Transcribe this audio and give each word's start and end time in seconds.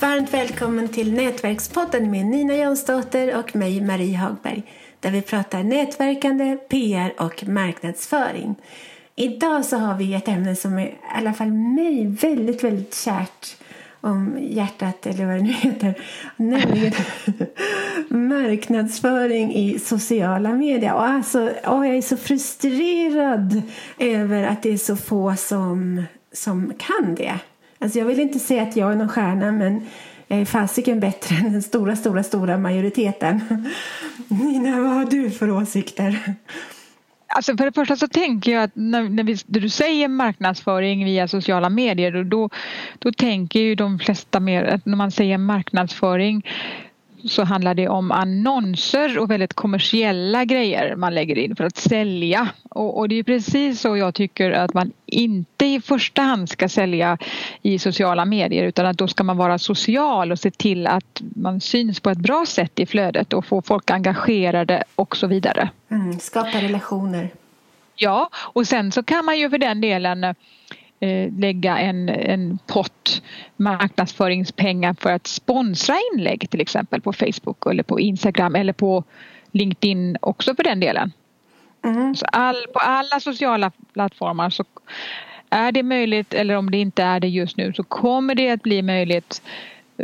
Varmt 0.00 0.34
välkommen 0.34 0.88
till 0.88 1.12
Nätverkspodden 1.12 2.10
med 2.10 2.26
Nina 2.26 2.56
Jonsdotter 2.56 3.38
och 3.38 3.56
mig 3.56 3.80
Marie 3.80 4.16
Hagberg 4.16 4.62
där 5.00 5.10
vi 5.10 5.22
pratar 5.22 5.62
nätverkande, 5.62 6.56
PR 6.56 7.14
och 7.18 7.48
marknadsföring. 7.48 8.54
Idag 9.16 9.64
så 9.64 9.76
har 9.76 9.98
vi 9.98 10.14
ett 10.14 10.28
ämne 10.28 10.56
som 10.56 10.78
är 10.78 10.86
i 10.86 10.94
alla 11.14 11.32
fall 11.32 11.52
mig 11.52 12.06
väldigt, 12.06 12.64
väldigt 12.64 12.94
kärt 12.94 13.56
om 14.00 14.38
hjärtat 14.40 15.06
eller 15.06 15.26
vad 15.26 15.34
det 15.34 15.42
nu 15.42 15.52
heter. 15.52 15.94
Nämligen 16.36 16.92
marknadsföring 18.28 19.54
i 19.54 19.78
sociala 19.78 20.52
medier. 20.52 20.94
Och 20.94 21.06
alltså, 21.06 21.38
oh, 21.64 21.86
jag 21.86 21.96
är 21.96 22.02
så 22.02 22.16
frustrerad 22.16 23.62
över 23.98 24.42
att 24.42 24.62
det 24.62 24.72
är 24.72 24.78
så 24.78 24.96
få 24.96 25.36
som, 25.36 26.04
som 26.32 26.72
kan 26.78 27.14
det. 27.14 27.38
Alltså 27.78 27.98
jag 27.98 28.06
vill 28.06 28.20
inte 28.20 28.38
säga 28.38 28.62
att 28.62 28.76
jag 28.76 28.92
är 28.92 28.96
någon 28.96 29.08
stjärna 29.08 29.52
men 29.52 29.76
eh, 29.76 29.82
jag 30.28 30.40
är 30.40 30.44
fasiken 30.44 31.00
bättre 31.00 31.36
än 31.36 31.52
den 31.52 31.62
stora, 31.62 31.96
stora, 31.96 32.22
stora 32.22 32.58
majoriteten. 32.58 33.40
Nina, 34.28 34.80
vad 34.80 34.90
har 34.90 35.04
du 35.04 35.30
för 35.30 35.50
åsikter? 35.50 36.34
Alltså 37.26 37.56
för 37.56 37.64
det 37.64 37.72
första 37.72 37.96
så 37.96 38.08
tänker 38.08 38.52
jag 38.52 38.62
att 38.62 38.70
när, 38.74 39.02
när, 39.02 39.22
vi, 39.22 39.36
när 39.46 39.60
du 39.60 39.68
säger 39.68 40.08
marknadsföring 40.08 41.04
via 41.04 41.28
sociala 41.28 41.68
medier 41.68 42.24
då, 42.24 42.50
då 42.98 43.12
tänker 43.12 43.60
ju 43.60 43.74
de 43.74 43.98
flesta 43.98 44.40
mer 44.40 44.64
att 44.64 44.86
när 44.86 44.96
man 44.96 45.10
säger 45.10 45.38
marknadsföring 45.38 46.46
så 47.24 47.44
handlar 47.44 47.74
det 47.74 47.88
om 47.88 48.10
annonser 48.10 49.18
och 49.18 49.30
väldigt 49.30 49.54
kommersiella 49.54 50.44
grejer 50.44 50.96
man 50.96 51.14
lägger 51.14 51.38
in 51.38 51.56
för 51.56 51.64
att 51.64 51.76
sälja. 51.76 52.48
Och, 52.70 52.98
och, 52.98 53.08
det 53.08 53.14
är 53.14 53.22
precis 53.22 53.80
så 53.80 53.96
jag 53.96 54.14
tycker 54.14 54.50
att 54.50 54.74
man 54.74 54.92
inte 55.06 55.66
i 55.66 55.80
första 55.80 56.22
hand 56.22 56.48
ska 56.48 56.68
sälja 56.68 57.18
i 57.62 57.78
sociala 57.78 58.24
medier 58.24 58.64
utan 58.64 58.86
att 58.86 58.98
då 58.98 59.08
ska 59.08 59.24
man 59.24 59.36
vara 59.36 59.58
social 59.58 60.32
och 60.32 60.38
se 60.38 60.50
till 60.50 60.86
att 60.86 61.22
man 61.36 61.60
syns 61.60 62.00
på 62.00 62.10
ett 62.10 62.18
bra 62.18 62.44
sätt 62.46 62.78
i 62.78 62.86
flödet 62.86 63.32
och 63.32 63.46
få 63.46 63.62
folk 63.62 63.90
engagerade 63.90 64.84
och 64.94 65.16
så 65.16 65.26
vidare. 65.26 65.70
Mm, 65.90 66.18
skapa 66.18 66.60
relationer. 66.60 67.30
Ja, 67.96 68.30
och 68.34 68.66
sen 68.66 68.92
så 68.92 69.02
kan 69.02 69.24
man 69.24 69.38
ju 69.38 69.50
för 69.50 69.58
den 69.58 69.80
delen 69.80 70.34
lägga 71.38 71.78
en, 71.78 72.08
en 72.08 72.58
pott 72.66 73.22
marknadsföringspengar 73.56 74.96
för 75.00 75.12
att 75.12 75.26
sponsra 75.26 75.96
inlägg 76.12 76.50
till 76.50 76.60
exempel 76.60 77.00
på 77.00 77.12
Facebook 77.12 77.66
eller 77.66 77.82
på 77.82 78.00
Instagram 78.00 78.54
eller 78.54 78.72
på 78.72 79.04
LinkedIn 79.52 80.16
också 80.20 80.54
för 80.54 80.62
den 80.62 80.80
delen. 80.80 81.12
Mm. 81.84 82.14
Så 82.14 82.26
all, 82.26 82.66
på 82.72 82.78
alla 82.78 83.20
sociala 83.20 83.70
plattformar 83.92 84.50
så 84.50 84.64
är 85.50 85.72
det 85.72 85.82
möjligt 85.82 86.34
eller 86.34 86.54
om 86.54 86.70
det 86.70 86.78
inte 86.78 87.02
är 87.02 87.20
det 87.20 87.28
just 87.28 87.56
nu 87.56 87.72
så 87.72 87.82
kommer 87.82 88.34
det 88.34 88.50
att 88.50 88.62
bli 88.62 88.82
möjligt 88.82 89.42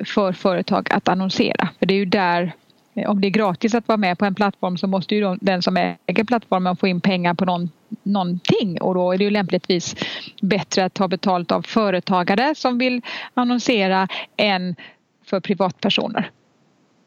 för 0.05 0.33
företag 0.33 0.89
att 0.92 1.08
annonsera. 1.08 1.69
För 1.79 1.86
det 1.86 1.95
är 1.95 1.98
ju 1.98 2.05
där 2.05 2.53
Eh, 2.95 3.11
om 3.11 3.20
det 3.20 3.29
är 3.29 3.31
gratis 3.31 3.75
att 3.75 3.89
vara 3.89 3.98
med 3.98 4.19
på 4.19 4.25
en 4.25 4.34
plattform 4.34 4.77
så 4.77 4.86
måste 4.86 5.14
ju 5.14 5.36
den 5.41 5.62
som 5.62 5.77
äger 5.77 6.25
plattformen 6.25 6.77
få 6.77 6.86
in 6.86 7.01
pengar 7.01 7.34
på 7.34 7.45
någon, 7.45 7.70
någonting 8.05 8.80
och 8.80 8.94
då 8.94 9.12
är 9.12 9.19
det 9.19 9.24
ju 9.24 9.30
lämpligtvis 9.30 9.97
bättre 10.42 10.84
att 10.84 10.94
ta 10.94 11.08
betalt 11.08 11.52
av 11.52 11.62
företagare 11.62 12.55
som 12.55 12.78
vill 12.78 13.02
annonsera 13.34 14.08
än 14.36 14.77
för 15.24 15.41
privatpersoner. 15.41 16.30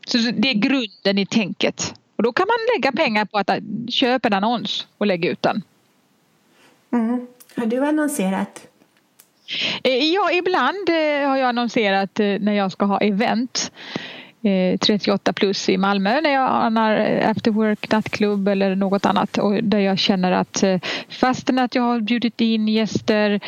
Så 0.08 0.18
det 0.18 0.50
är 0.50 0.54
grunden 0.54 1.18
i 1.18 1.26
tänket. 1.26 1.94
Och 2.16 2.24
då 2.24 2.34
kan 2.34 2.48
man 2.48 2.58
lägga 2.76 2.92
pengar 2.92 3.26
på 3.26 3.38
att 3.38 3.50
köpa 3.90 4.28
en 4.28 4.34
annons 4.34 4.88
och 4.98 5.08
lägga 5.08 5.30
ut 5.30 5.42
den. 5.42 5.62
Mm. 6.94 7.28
Har 7.56 7.66
du 7.66 7.86
annonserat? 7.86 8.68
Eh, 9.84 10.14
ja, 10.14 10.32
ibland 10.32 10.90
eh, 10.90 11.30
har 11.30 11.38
jag 11.38 11.50
annonserat 11.50 12.18
när 12.18 12.54
jag 12.54 12.72
ska 12.72 12.86
ha 12.86 13.00
event. 13.00 13.72
Eh, 14.42 14.78
38 14.78 15.34
plus 15.34 15.70
i 15.70 15.78
Malmö 15.78 16.22
när 16.22 16.30
jag 16.30 16.50
anar 16.52 16.98
eh, 16.98 17.30
after 17.30 17.52
work 17.52 17.92
nattklubb 17.92 18.48
eller 18.48 18.76
något 18.76 19.06
annat. 19.06 19.38
Och 19.38 19.64
där 19.64 19.80
jag 19.80 20.00
känner 20.00 20.32
att 20.32 20.64
eh, 20.64 20.80
fastän 21.10 21.60
att 21.60 21.76
jag 21.76 21.84
har 21.84 22.00
bjudit 22.00 22.42
in 22.42 22.68
gäster 22.68 23.40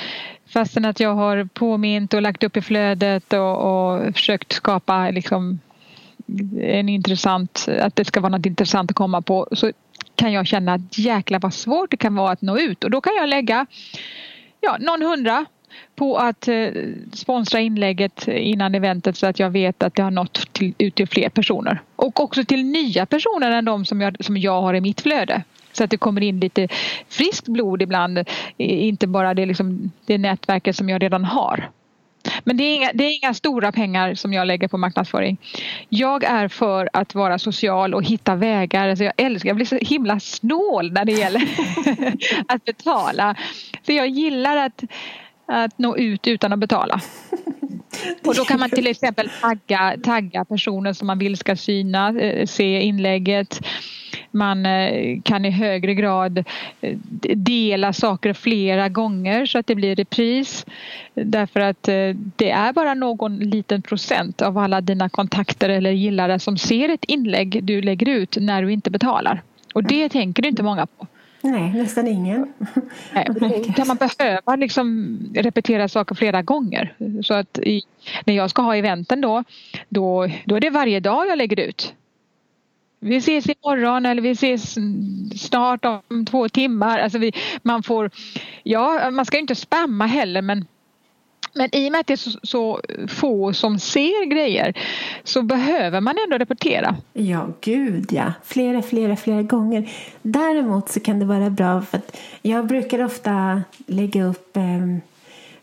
fastän 0.54 0.86
att 0.86 1.00
jag 1.00 1.16
har 1.16 1.50
påmint 1.54 2.14
och 2.14 2.22
lagt 2.22 2.44
upp 2.44 2.58
i 2.58 2.62
flödet 2.62 3.34
och, 3.34 3.58
och 3.58 4.16
försökt 4.16 4.52
skapa 4.52 5.10
liksom 5.10 5.60
en 6.62 6.90
intressant, 6.90 7.66
att 7.80 7.96
det 7.96 8.06
ska 8.06 8.20
vara 8.20 8.38
något 8.38 8.46
intressant 8.46 8.92
att 8.92 8.96
komma 8.96 9.22
på 9.22 9.48
så 9.52 9.72
kan 10.16 10.32
jag 10.32 10.48
känna 10.48 10.74
att 10.74 10.98
jäklar 10.98 11.40
vad 11.40 11.54
svårt 11.54 11.92
det 11.92 11.98
kan 11.98 12.16
vara 12.16 12.32
att 12.32 12.42
nå 12.42 12.58
ut. 12.58 12.84
Och 12.84 12.92
då 12.92 13.02
kan 13.02 13.14
jag 13.16 13.30
lägga 13.30 13.66
ja, 14.62 14.78
någon 14.80 15.02
hundra 15.02 15.46
på 15.96 16.18
att 16.18 16.48
eh, 16.48 16.72
sponsra 17.14 17.60
inlägget 17.60 18.28
innan 18.28 18.76
eventet 18.76 19.18
så 19.18 19.28
att 19.28 19.40
jag 19.40 19.50
vet 19.50 19.84
att 19.84 19.96
det 19.96 20.04
har 20.04 20.12
nått 20.12 20.54
till, 20.54 20.74
ut 20.78 20.96
till 20.96 21.08
fler 21.08 21.30
personer. 21.30 21.82
Och 21.96 22.20
också 22.20 22.46
till 22.46 22.66
nya 22.66 23.06
personer 23.06 23.52
än 23.52 23.66
de 23.66 23.86
som 23.86 24.02
jag, 24.02 24.18
som 24.20 24.38
jag 24.38 24.62
har 24.62 24.74
i 24.74 24.82
mitt 24.82 25.02
flöde. 25.02 25.44
Så 25.72 25.84
att 25.84 25.90
det 25.90 25.98
kommer 25.98 26.22
in 26.22 26.40
lite 26.40 26.68
friskt 27.10 27.48
blod 27.48 27.82
ibland. 27.82 28.20
Inte 28.58 29.08
bara 29.08 29.34
det, 29.34 29.46
liksom, 29.46 29.92
det 30.06 30.18
nätverket 30.18 30.76
som 30.76 30.90
jag 30.90 31.04
redan 31.04 31.26
har. 31.26 31.70
Men 32.44 32.58
det 32.58 32.64
är, 32.64 32.76
inga, 32.76 32.92
det 32.94 33.04
är 33.04 33.24
inga 33.24 33.34
stora 33.34 33.72
pengar 33.72 34.16
som 34.16 34.34
jag 34.34 34.48
lägger 34.48 34.68
på 34.68 34.78
marknadsföring. 34.78 35.38
Jag 35.90 36.24
är 36.24 36.48
för 36.48 36.90
att 36.94 37.16
vara 37.16 37.40
social 37.40 37.94
och 37.94 38.04
hitta 38.04 38.36
vägar. 38.36 38.90
Alltså 38.90 39.04
jag 39.04 39.14
älskar, 39.18 39.50
jag 39.50 39.56
blir 39.56 39.66
så 39.66 39.78
himla 39.82 40.20
snål 40.20 40.92
när 40.92 41.06
det 41.06 41.12
gäller 41.12 41.42
att 42.48 42.66
betala. 42.66 43.36
För 43.84 43.94
jag 43.94 44.08
gillar 44.08 44.58
att 44.58 44.84
att 45.50 45.78
nå 45.78 45.98
ut 45.98 46.28
utan 46.28 46.54
att 46.54 46.60
betala. 46.60 47.02
Och 48.26 48.36
då 48.36 48.46
kan 48.46 48.60
man 48.60 48.70
till 48.70 48.88
exempel 48.88 49.30
tagga, 49.42 49.96
tagga 50.04 50.46
personer 50.46 50.94
som 50.94 51.08
man 51.08 51.20
vill 51.20 51.38
ska 51.38 51.56
syna, 51.56 52.20
eh, 52.20 52.46
se 52.46 52.82
inlägget. 52.82 53.60
Man 54.32 54.66
eh, 54.66 55.22
kan 55.24 55.46
i 55.46 55.50
högre 55.50 55.94
grad 55.94 56.38
eh, 56.82 56.98
dela 57.36 57.94
saker 57.94 58.34
flera 58.34 58.90
gånger 58.90 59.46
så 59.46 59.60
att 59.60 59.68
det 59.68 59.76
blir 59.76 59.96
repris. 59.96 60.66
Därför 61.14 61.60
att 61.60 61.84
det 62.36 62.50
är 62.50 62.74
bara 62.74 62.94
någon 62.94 63.40
liten 63.40 63.82
procent 63.82 64.42
av 64.42 64.58
alla 64.58 64.82
dina 64.82 65.10
kontakter 65.10 65.70
eller 65.70 65.92
gillare 65.92 66.40
som 66.40 66.58
ser 66.58 66.90
ett 66.90 67.06
inlägg 67.06 67.64
du 67.64 67.82
lägger 67.82 68.10
ut 68.10 68.38
när 68.40 68.62
du 68.62 68.74
inte 68.74 68.90
betalar. 68.90 69.42
Och 69.74 69.84
det 69.84 70.10
tänker 70.10 70.46
inte 70.46 70.64
många 70.64 70.86
på. 70.86 71.08
Nej, 71.42 71.74
nästan 71.74 72.08
ingen. 72.08 72.54
Nej, 73.14 73.74
kan 73.76 73.88
man 73.88 73.98
behöva 73.98 74.56
liksom 74.56 75.18
repetera 75.34 75.88
saker 75.88 76.16
flera 76.16 76.42
gånger. 76.42 76.96
Så 77.24 77.34
att 77.34 77.60
i, 77.60 77.82
när 78.26 78.34
jag 78.34 78.50
ska 78.50 78.62
ha 78.62 78.76
eventen 78.76 79.22
då, 79.22 79.44
då, 79.90 80.28
då 80.46 80.56
är 80.56 80.60
det 80.60 80.70
varje 80.70 81.00
dag 81.00 81.28
jag 81.28 81.38
lägger 81.38 81.60
ut. 81.60 81.94
Vi 83.00 83.16
ses 83.16 83.46
imorgon 83.50 84.06
eller 84.06 84.22
vi 84.22 84.32
ses 84.32 84.78
snart 85.36 85.86
om 85.86 86.26
två 86.26 86.50
timmar. 86.50 87.00
Alltså 87.00 87.18
vi, 87.18 87.32
man 87.62 87.84
får, 87.84 88.12
ja 88.64 89.12
man 89.12 89.26
ska 89.26 89.38
inte 89.38 89.56
spamma 89.56 90.06
heller 90.06 90.42
men 90.42 90.66
men 91.54 91.76
i 91.76 91.88
och 91.88 91.92
med 91.92 92.02
att 92.02 92.08
det 92.08 92.14
är 92.14 92.18
så, 92.18 92.40
så, 92.44 92.82
få 93.08 93.54
som 93.54 93.80
ser 93.80 94.26
grejer 94.26 94.74
så 95.24 95.42
behöver 95.42 96.02
man 96.02 96.16
ändå 96.26 96.38
rapportera. 96.38 96.96
Ja, 97.14 97.48
gud 97.62 98.12
ja. 98.12 98.34
Flera, 98.44 98.82
flera, 98.82 99.16
flera 99.16 99.42
gånger. 99.42 99.90
Däremot 100.22 100.90
så 100.90 101.00
kan 101.00 101.20
det 101.20 101.26
vara 101.26 101.50
bra 101.50 101.82
för 101.82 101.98
att 101.98 102.18
jag 102.42 102.68
brukar 102.68 103.04
ofta 103.04 103.64
lägga 103.88 104.24
upp 104.24 104.58
eh, 104.58 104.64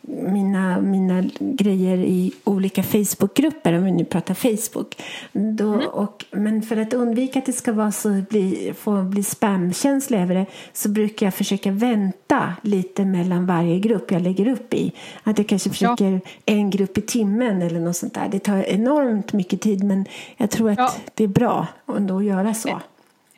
mina, 0.06 0.81
mina 0.81 1.25
grejer 1.39 1.99
i 1.99 2.33
olika 2.44 2.83
Facebookgrupper, 2.83 3.72
om 3.72 3.84
vi 3.84 3.93
nu 3.93 4.05
pratar 4.05 4.34
Facebook. 4.34 5.03
Då, 5.33 5.72
mm. 5.72 5.89
och, 5.89 6.25
men 6.31 6.62
för 6.62 6.77
att 6.77 6.94
undvika 6.94 7.39
att 7.39 7.47
det 7.47 7.53
ska 7.53 7.72
vara 7.72 7.93
så 7.93 8.22
bli, 8.31 8.72
få 8.78 9.03
bli 9.03 9.22
spamkänsla 9.22 10.19
över 10.19 10.34
det 10.34 10.47
så 10.72 10.89
brukar 10.89 11.27
jag 11.27 11.34
försöka 11.34 11.71
vänta 11.71 12.55
lite 12.62 13.05
mellan 13.05 13.47
varje 13.47 13.79
grupp 13.79 14.11
jag 14.11 14.23
lägger 14.23 14.49
upp 14.49 14.75
i. 14.75 14.93
Att 15.23 15.38
jag 15.38 15.47
kanske 15.47 15.70
försöker 15.70 16.12
ja. 16.12 16.20
en 16.44 16.70
grupp 16.70 16.99
i 16.99 17.00
timmen 17.00 17.62
eller 17.62 17.81
något 17.81 17.97
sånt 17.97 18.14
där. 18.14 18.29
Det 18.31 18.38
tar 18.38 18.62
enormt 18.62 19.32
mycket 19.32 19.61
tid 19.61 19.85
men 19.85 20.05
jag 20.37 20.50
tror 20.50 20.70
att 20.70 20.79
ja. 20.79 20.93
det 21.14 21.25
är 21.25 21.29
bra 21.29 21.67
ändå 21.97 22.19
att 22.19 22.25
göra 22.25 22.55
så. 22.55 22.81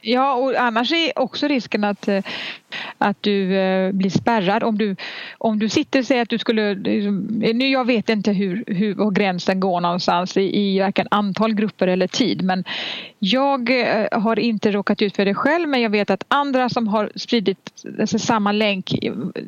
Ja, 0.00 0.34
och 0.34 0.54
annars 0.54 0.92
är 0.92 1.18
också 1.18 1.48
risken 1.48 1.84
att, 1.84 2.08
eh, 2.08 2.24
att 2.98 3.22
du 3.22 3.56
eh, 3.56 3.92
blir 3.92 4.10
spärrad. 4.10 4.62
Om 4.62 4.78
du, 4.78 4.96
om 5.38 5.58
du 5.58 5.68
sitter 5.68 5.98
och 5.98 6.04
säger 6.04 6.22
att 6.22 6.28
du 6.28 6.38
skulle... 6.38 6.74
Liksom, 6.74 7.26
nu 7.54 7.68
jag 7.68 7.84
vet 7.84 8.08
inte 8.08 8.32
hur, 8.32 8.64
hur 8.66 9.10
gränsen 9.10 9.60
går 9.60 9.80
någonstans 9.80 10.36
i, 10.36 10.60
i 10.60 10.80
varken 10.80 11.08
antal 11.10 11.54
grupper 11.54 11.86
eller 11.86 12.06
tid 12.06 12.42
men 12.42 12.64
jag 13.18 13.70
eh, 13.70 14.20
har 14.20 14.38
inte 14.38 14.70
råkat 14.70 15.02
ut 15.02 15.16
för 15.16 15.24
det 15.24 15.34
själv 15.34 15.68
men 15.68 15.80
jag 15.80 15.90
vet 15.90 16.10
att 16.10 16.24
andra 16.28 16.68
som 16.68 16.88
har 16.88 17.12
spridit 17.14 17.84
alltså, 18.00 18.18
samma 18.18 18.52
länk 18.52 18.94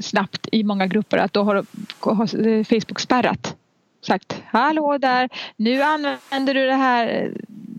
snabbt 0.00 0.48
i 0.52 0.64
många 0.64 0.86
grupper 0.86 1.18
att 1.18 1.32
då 1.32 1.42
har, 1.42 1.64
har 2.00 2.64
Facebook 2.64 3.00
spärrat. 3.00 3.56
Sagt 4.02 4.42
hallå 4.46 4.98
där, 4.98 5.28
nu 5.56 5.82
använder 5.82 6.54
du 6.54 6.66
det 6.66 6.74
här 6.74 7.30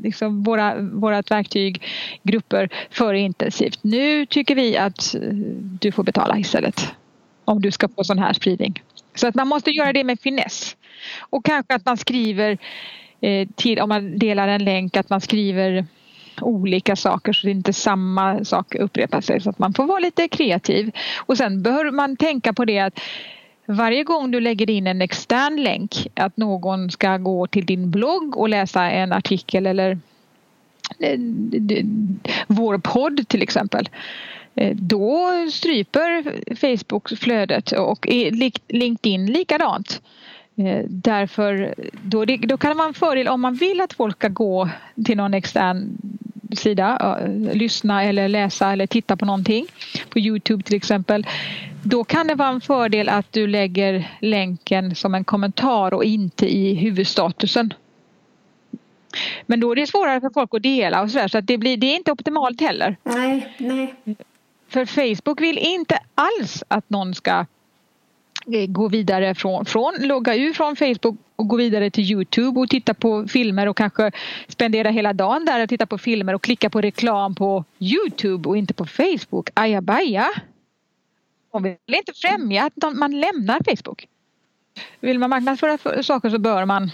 liksom 0.04 0.44
våra, 0.44 0.82
vårat 0.82 1.32
verktyg, 1.32 1.84
grupper, 2.24 2.70
för 2.90 3.14
intensivt. 3.14 3.80
Nu 3.82 4.26
tycker 4.26 4.56
vi 4.56 4.78
att 4.78 5.16
eh, 5.16 5.22
du 5.82 5.92
får 5.92 6.04
betala 6.04 6.38
istället. 6.38 6.94
Om 7.46 7.62
du 7.62 7.72
ska 7.72 7.88
få 7.88 8.04
sån 8.04 8.20
här 8.20 8.34
spridning. 8.34 8.84
Så 9.16 9.28
att 9.28 9.36
man 9.36 9.48
måste 9.48 9.72
göra 9.72 9.94
det 9.94 10.04
med 10.04 10.20
finess. 10.20 10.76
Och 11.20 11.46
kanske 11.46 11.76
att 11.76 11.86
man 11.86 11.98
skriver 11.98 12.58
eh, 13.22 13.48
till, 13.56 13.80
om 13.80 13.90
man 13.90 14.20
delar 14.20 14.48
en 14.48 14.64
länk 14.64 14.98
att 14.98 15.10
man 15.10 15.22
skriver 15.22 15.86
olika 16.42 16.96
saker 16.96 17.34
så 17.34 17.48
det 17.48 17.52
inte 17.52 17.74
samma 17.74 18.46
sak 18.46 18.76
upprepar 18.76 19.22
sig 19.22 19.42
så 19.42 19.50
att 19.50 19.60
man 19.60 19.74
får 19.74 19.86
vara 19.86 20.00
lite 20.00 20.28
kreativ. 20.28 20.92
Och 21.26 21.38
sen 21.38 21.62
bör 21.62 21.92
man 21.92 22.18
tänka 22.18 22.54
på 22.54 22.66
det 22.66 22.80
att 22.80 23.00
varje 23.66 24.04
gång 24.04 24.32
du 24.32 24.40
lägger 24.40 24.70
in 24.70 24.88
en 24.88 25.02
extern 25.02 25.64
länk 25.64 26.08
att 26.14 26.38
någon 26.38 26.92
ska 26.92 27.18
gå 27.18 27.48
till 27.48 27.66
din 27.66 27.92
blogg 27.92 28.38
och 28.38 28.50
läsa 28.50 28.92
en 28.92 29.14
artikel 29.14 29.66
eller 29.66 30.00
eh, 31.00 31.20
vår 32.48 32.78
podd 32.78 33.28
till 33.28 33.42
exempel 33.42 33.90
eh, 34.56 34.76
då 34.76 35.32
stryper 35.52 36.24
Facebook 36.56 37.10
flödet 37.20 37.72
och 37.72 38.08
LinkedIn 38.68 39.26
likadant. 39.26 40.02
Eh, 40.56 40.86
därför 40.88 41.76
då, 42.02 42.26
det, 42.26 42.38
då 42.38 42.58
kan 42.58 42.78
man 42.78 42.94
fördel 42.94 43.28
om 43.28 43.42
man 43.42 43.56
vill 43.56 43.82
att 43.82 43.94
folk 43.94 44.16
ska 44.16 44.28
gå 44.28 44.70
till 45.06 45.18
någon 45.18 45.34
extern 45.34 45.98
sida, 46.58 47.18
lyssna 47.54 48.04
eller 48.04 48.28
läsa 48.28 48.72
eller 48.72 48.88
titta 48.88 49.18
på 49.18 49.26
någonting 49.26 49.66
på 50.10 50.20
Youtube 50.20 50.64
till 50.64 50.76
exempel. 50.76 51.28
Då 51.84 52.04
kan 52.04 52.28
det 52.28 52.36
vara 52.36 52.50
en 52.50 52.62
fördel 52.62 53.10
att 53.10 53.34
du 53.34 53.48
lägger 53.48 54.18
länken 54.22 54.96
som 54.96 55.16
en 55.16 55.24
kommentar 55.24 55.94
och 55.94 56.04
inte 56.04 56.56
i 56.56 56.74
huvudstatusen. 56.74 57.74
Men 59.46 59.60
då 59.60 59.72
är 59.72 59.76
det 59.76 59.88
svårare 59.88 60.22
för 60.22 60.30
folk 60.30 60.54
att 60.54 60.64
dela 60.64 61.02
och 61.02 61.12
sådär 61.12 61.28
så 61.28 61.38
att 61.38 61.48
det, 61.48 61.58
blir, 61.58 61.78
det 61.78 61.88
är 61.88 61.96
inte 61.96 62.12
optimalt 62.12 62.62
heller. 62.62 62.98
Nej, 63.04 63.56
nej. 63.58 63.96
För 64.70 64.86
Facebook 64.86 65.42
vill 65.42 65.58
inte 65.58 66.00
alls 66.16 66.64
att 66.68 66.90
någon 66.90 67.16
ska 67.16 67.46
gå 68.68 68.88
vidare 68.88 69.36
från, 69.36 69.66
från, 69.66 69.94
logga 70.00 70.36
ur 70.36 70.54
från 70.54 70.76
Facebook 70.76 71.18
och 71.36 71.48
gå 71.48 71.56
vidare 71.56 71.90
till 71.90 72.12
Youtube 72.12 72.60
och 72.60 72.70
titta 72.70 72.94
på 72.94 73.28
filmer 73.28 73.68
och 73.68 73.78
kanske 73.78 74.12
spendera 74.48 74.90
hela 74.90 75.14
dagen 75.14 75.46
där 75.46 75.64
och 75.64 75.70
titta 75.70 75.86
på 75.86 75.98
filmer 75.98 76.34
och 76.34 76.42
klicka 76.42 76.70
på 76.70 76.82
reklam 76.82 77.36
på 77.36 77.64
Youtube 77.80 78.50
och 78.50 78.58
inte 78.58 78.74
på 78.74 78.86
Facebook. 78.86 79.50
Ajabaja! 79.54 80.28
Man 81.54 81.64
vill 81.64 81.76
inte 81.88 82.14
främja 82.16 82.66
att 82.66 82.94
man 82.96 83.20
lämnar 83.20 83.60
Facebook. 83.64 84.08
Vill 85.00 85.20
man 85.20 85.30
marknadsföra 85.30 86.04
saker 86.04 86.30
så 86.30 86.40
bör 86.40 86.66
man 86.66 86.92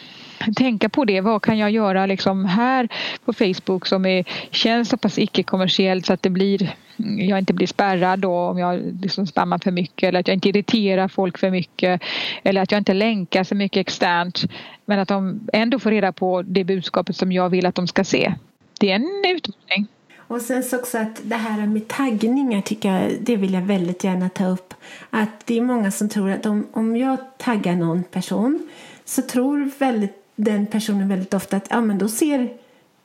tänka 0.55 0.89
på 0.89 1.05
det. 1.05 1.21
Vad 1.21 1.41
kan 1.41 1.57
jag 1.57 1.71
göra 1.71 2.05
liksom 2.05 2.45
här 2.45 2.89
på 3.25 3.33
Facebook 3.33 3.85
som 3.85 4.05
är, 4.05 4.25
känns 4.51 4.89
så 4.89 4.97
pass 4.97 5.19
icke-kommersiellt 5.19 6.05
så 6.05 6.13
att 6.13 6.21
det 6.21 6.29
blir, 6.29 6.75
jag 6.97 7.39
inte 7.39 7.53
blir 7.53 7.67
spärrad 7.67 8.19
då 8.19 8.33
om 8.33 8.57
jag 8.57 8.81
liksom 9.01 9.27
spammar 9.27 9.57
för 9.57 9.71
mycket 9.71 10.07
eller 10.07 10.19
att 10.19 10.27
jag 10.27 10.35
inte 10.35 10.49
irriterar 10.49 11.07
folk 11.07 11.37
för 11.37 11.51
mycket 11.51 12.01
eller 12.43 12.61
att 12.61 12.71
jag 12.71 12.79
inte 12.79 12.93
länkar 12.93 13.43
så 13.43 13.55
mycket 13.55 13.81
externt 13.81 14.43
men 14.85 14.99
att 14.99 15.07
de 15.07 15.39
ändå 15.53 15.79
får 15.79 15.91
reda 15.91 16.11
på 16.11 16.41
det 16.41 16.63
budskapet 16.63 17.15
som 17.15 17.31
jag 17.31 17.49
vill 17.49 17.65
att 17.65 17.75
de 17.75 17.87
ska 17.87 18.03
se. 18.03 18.33
Det 18.79 18.91
är 18.91 18.95
en 18.95 19.23
utmaning. 19.35 19.87
Och 20.27 20.41
sen 20.41 20.63
så 20.63 20.77
också 20.77 20.97
att 20.97 21.21
det 21.23 21.35
här 21.35 21.67
med 21.67 21.87
taggningar 21.87 22.61
tycker 22.61 22.93
jag, 22.93 23.11
det 23.21 23.35
vill 23.35 23.53
jag 23.53 23.61
väldigt 23.61 24.03
gärna 24.03 24.29
ta 24.29 24.47
upp. 24.47 24.73
Att 25.09 25.45
det 25.45 25.57
är 25.57 25.61
många 25.61 25.91
som 25.91 26.09
tror 26.09 26.31
att 26.31 26.45
om, 26.45 26.67
om 26.71 26.97
jag 26.97 27.17
taggar 27.37 27.75
någon 27.75 28.03
person 28.03 28.69
så 29.05 29.21
tror 29.21 29.71
väldigt 29.79 30.26
den 30.37 30.67
personen 30.67 31.09
väldigt 31.09 31.33
ofta 31.33 31.57
att 31.57 31.67
ja, 31.69 31.81
men 31.81 31.97
då 31.97 32.07
ser 32.07 32.49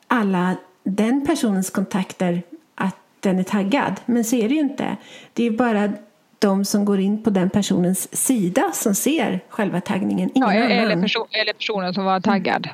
alla 0.07 0.57
den 0.85 1.27
personens 1.27 1.71
kontakter 1.71 2.43
att 2.75 2.97
den 3.21 3.39
är 3.39 3.43
taggad. 3.43 4.01
Men 4.07 4.25
så 4.25 4.37
är 4.37 4.49
det 4.49 4.55
ju 4.55 4.61
inte. 4.61 4.97
Det 5.33 5.47
är 5.47 5.51
bara 5.51 5.93
de 6.39 6.65
som 6.65 6.85
går 6.85 7.01
in 7.01 7.23
på 7.23 7.31
den 7.31 7.51
personens 7.51 8.17
sida 8.17 8.71
som 8.73 8.95
ser 8.95 9.41
själva 9.49 9.81
taggningen. 9.81 10.31
Ingen 10.35 10.49
ja, 10.49 10.55
eller, 10.55 11.03
person, 11.03 11.27
eller 11.31 11.53
personen 11.53 11.95
som 11.95 12.05
var 12.05 12.21
taggad. 12.21 12.69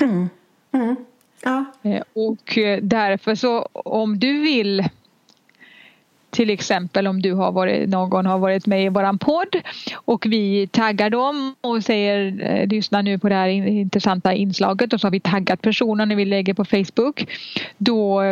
Mm. 0.00 0.28
Mm. 0.72 0.96
Ja. 1.42 1.64
Eh, 1.82 2.02
och 2.12 2.58
eh, 2.58 2.78
därför 2.82 3.34
så 3.34 3.68
om 3.72 4.18
du 4.18 4.40
vill 4.40 4.84
till 6.34 6.50
exempel 6.50 7.06
om 7.06 7.22
du 7.22 7.32
har 7.32 7.52
varit, 7.52 7.88
någon 7.88 8.26
har 8.26 8.38
varit 8.38 8.66
med 8.66 8.84
i 8.84 8.88
våran 8.88 9.18
podd 9.18 9.56
och 9.94 10.26
vi 10.26 10.66
taggar 10.66 11.10
dem 11.10 11.54
och 11.60 11.84
säger 11.84 12.42
eh, 12.42 12.66
lyssna 12.66 13.02
nu 13.02 13.18
på 13.18 13.28
det 13.28 13.34
här 13.34 13.48
intressanta 13.48 14.32
inslaget 14.32 14.92
och 14.92 15.00
så 15.00 15.06
har 15.06 15.12
vi 15.12 15.20
taggat 15.20 15.62
personen 15.62 16.08
när 16.08 16.16
vi 16.16 16.24
lägger 16.24 16.54
på 16.54 16.64
Facebook. 16.64 17.26
Då, 17.78 18.22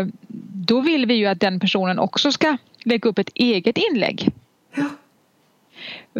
då 0.66 0.80
vill 0.80 1.06
vi 1.06 1.14
ju 1.14 1.26
att 1.26 1.40
den 1.40 1.60
personen 1.60 1.98
också 1.98 2.32
ska 2.32 2.56
lägga 2.84 3.10
upp 3.10 3.18
ett 3.18 3.30
eget 3.34 3.78
inlägg. 3.90 4.28
Ja. 4.74 4.88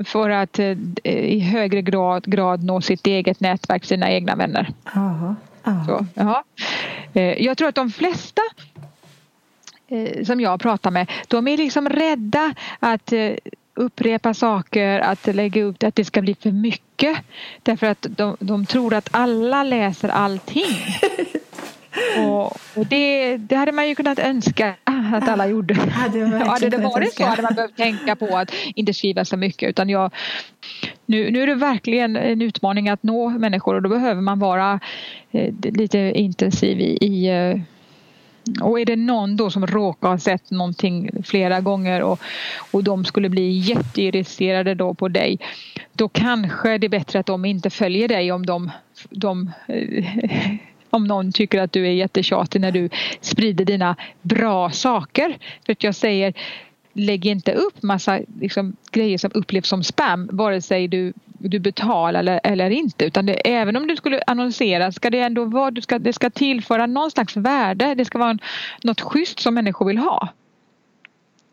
För 0.05 0.31
att 0.31 0.59
eh, 0.59 0.77
i 1.05 1.41
högre 1.41 1.83
grad, 1.83 2.25
grad 2.25 2.65
nå 2.65 2.81
sitt 2.81 3.07
eget 3.07 3.41
nätverk, 3.41 3.85
sina 3.85 4.11
egna 4.11 4.37
vänner. 4.37 4.69
Aha. 4.97 5.35
Aha. 5.65 5.85
Så, 5.87 6.07
ja. 6.15 6.45
Eh, 7.15 7.45
jag 7.45 7.59
tror 7.59 7.69
att 7.69 7.75
de 7.75 7.91
flesta 7.91 8.43
som 10.25 10.41
jag 10.41 10.61
pratar 10.61 10.91
med, 10.91 11.11
de 11.29 11.49
är 11.49 11.57
liksom 11.57 11.89
rädda 11.89 12.55
att 12.79 13.13
eh, 13.13 13.33
upprepa 13.75 14.35
saker, 14.35 15.01
att 15.01 15.27
lägga 15.35 15.63
upp 15.63 15.83
att 15.83 15.95
det 15.95 16.05
ska 16.05 16.23
bli 16.23 16.35
för 16.35 16.51
mycket. 16.51 17.17
Därför 17.63 17.87
att 17.87 18.07
de, 18.11 18.37
de 18.41 18.67
tror 18.67 18.95
att 18.95 19.09
alla 19.13 19.63
läser 19.63 20.09
allting. 20.09 20.67
Och, 22.19 22.57
och 22.75 22.87
det, 22.87 23.37
det, 23.37 23.57
hade 23.57 23.73
man 23.73 23.89
ju 23.89 23.95
kunnat 23.95 24.19
önska 24.19 24.75
att 24.85 25.29
alla 25.29 25.47
gjorde. 25.47 25.75
Hade, 25.75 26.19
ja, 26.19 26.45
hade 26.45 26.69
det 26.69 26.79
varit 26.79 27.15
så 27.15 27.25
hade 27.25 27.43
man 27.43 27.55
behövt 27.55 27.77
tänka 27.77 28.17
på 28.17 28.37
att 28.37 28.55
inte 28.75 28.95
skriva 28.95 29.25
så 29.25 29.37
mycket 29.37 29.69
utan 29.69 29.89
jag, 29.89 30.11
nu, 31.07 31.31
nu 31.31 31.43
är 31.43 31.47
det 31.47 31.55
verkligen 31.55 32.17
en 32.17 32.43
utmaning 32.43 32.89
att 32.89 33.03
nå 33.03 33.29
människor 33.29 33.75
och 33.75 33.83
då 33.83 33.89
behöver 33.89 34.21
man 34.21 34.39
vara 34.39 34.81
eh, 35.31 35.55
lite 35.63 35.99
intensiv 35.99 36.81
i, 36.81 36.99
i 37.01 37.29
eh, 37.29 37.61
och 38.63 38.81
är 38.81 38.85
det 38.85 38.97
någon 38.97 39.37
då 39.37 39.51
som 39.51 39.67
råkar 39.67 40.09
ha 40.09 40.19
sett 40.19 40.51
någonting 40.51 41.11
flera 41.25 41.61
gånger 41.61 42.03
och, 42.03 42.21
och 42.71 42.85
de 42.85 43.05
skulle 43.05 43.29
bli 43.29 43.51
jätteirriterade 43.51 44.75
då 44.75 44.95
på 44.95 45.09
dig 45.09 45.39
då 45.93 46.09
kanske 46.09 46.79
det 46.79 46.87
är 46.87 46.89
bättre 46.89 47.19
att 47.19 47.27
de 47.27 47.45
inte 47.45 47.71
följer 47.71 48.09
dig 48.09 48.33
om 48.33 48.47
de, 48.47 48.71
de 49.11 49.51
eh, 49.69 50.05
om 50.91 51.05
någon 51.05 51.33
tycker 51.33 51.61
att 51.61 51.73
du 51.73 51.87
är 51.87 51.93
jättetjatig 51.93 52.61
när 52.61 52.73
du 52.73 52.89
sprider 53.21 53.65
dina 53.65 53.97
bra 54.23 54.71
saker. 54.71 55.39
För 55.67 55.73
att 55.73 55.85
jag 55.85 55.95
säger 55.95 56.35
lägg 56.93 57.27
inte 57.27 57.53
upp 57.53 57.83
massa 57.83 58.21
liksom, 58.41 58.77
grejer 58.91 59.19
som 59.19 59.31
upplevs 59.35 59.69
som 59.69 59.83
spam 59.83 60.29
vare 60.33 60.61
sig 60.61 60.89
du, 60.89 61.13
du 61.39 61.59
betalar 61.59 62.21
eller, 62.21 62.41
eller 62.45 62.71
inte 62.71 63.05
utan 63.05 63.27
det, 63.27 63.33
även 63.35 63.77
om 63.77 63.87
du 63.87 63.97
skulle 63.97 64.23
annonsera 64.27 64.93
ska 64.93 65.11
det 65.11 65.21
ändå 65.21 65.45
vara, 65.45 65.71
du 65.71 65.81
ska, 65.81 65.99
det 65.99 66.13
ska 66.13 66.31
tillföra 66.31 66.87
någon 66.87 67.11
slags 67.11 67.37
värde. 67.37 67.95
Det 67.95 68.05
ska 68.05 68.19
vara 68.19 68.31
en, 68.31 68.41
något 68.83 69.01
schysst 69.01 69.41
som 69.41 69.55
människor 69.55 69.87
vill 69.87 69.99
ha. 69.99 70.29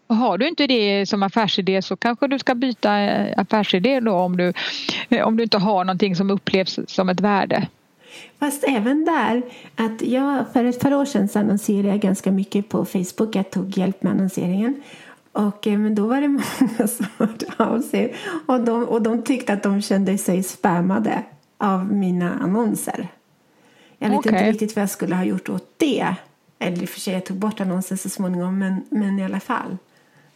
Och 0.07 0.15
har 0.15 0.37
du 0.37 0.47
inte 0.47 0.67
det 0.67 1.05
som 1.05 1.23
affärsidé 1.23 1.81
så 1.81 1.95
kanske 1.95 2.27
du 2.27 2.39
ska 2.39 2.55
byta 2.55 2.99
eh, 2.99 3.39
affärsidé 3.39 3.99
då 3.99 4.13
om 4.13 4.37
du, 4.37 4.53
eh, 5.09 5.27
om 5.27 5.37
du 5.37 5.43
inte 5.43 5.57
har 5.57 5.83
någonting 5.85 6.15
som 6.15 6.31
upplevs 6.31 6.79
som 6.87 7.09
ett 7.09 7.19
värde. 7.19 7.67
Fast 8.39 8.63
även 8.63 9.05
där, 9.05 9.41
att 9.75 10.01
jag 10.01 10.45
för 10.53 10.65
ett 10.65 10.79
par 10.79 10.93
år 10.93 11.05
sedan 11.05 11.27
så 11.27 11.39
annonserade 11.39 11.87
jag 11.87 11.99
ganska 11.99 12.31
mycket 12.31 12.69
på 12.69 12.85
Facebook. 12.85 13.35
Jag 13.35 13.51
tog 13.51 13.77
hjälp 13.77 14.03
med 14.03 14.11
annonseringen. 14.11 14.81
Och, 15.31 15.67
eh, 15.67 15.79
men 15.79 15.95
då 15.95 16.07
var 16.07 16.21
det 16.21 16.27
många 16.27 16.87
som 16.87 17.05
hörde 17.17 17.45
av 17.57 17.81
sig 17.81 18.15
och 18.47 18.61
de, 18.61 18.83
och 18.83 19.01
de 19.01 19.23
tyckte 19.23 19.53
att 19.53 19.63
de 19.63 19.81
kände 19.81 20.17
sig 20.17 20.43
spammade 20.43 21.23
av 21.57 21.93
mina 21.93 22.33
annonser. 22.33 23.07
Jag 23.97 24.09
vet 24.09 24.17
okay. 24.17 24.31
inte 24.31 24.51
riktigt 24.51 24.75
vad 24.75 24.83
jag 24.83 24.89
skulle 24.89 25.15
ha 25.15 25.23
gjort 25.23 25.49
åt 25.49 25.73
det. 25.77 26.15
Eller 26.59 26.81
i 26.81 26.85
och 26.85 26.89
för 26.89 26.99
sig, 26.99 27.13
jag 27.13 27.25
tog 27.25 27.37
bort 27.37 27.61
annonsen 27.61 27.97
så 27.97 28.09
småningom, 28.09 28.59
men, 28.59 28.81
men 28.89 29.19
i 29.19 29.25
alla 29.25 29.39
fall. 29.39 29.77